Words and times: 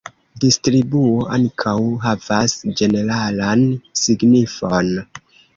Distribuo 0.43 1.27
ankaŭ 1.35 1.75
havas 2.07 2.57
ĝeneralan 2.81 3.63
signifon. 4.07 4.93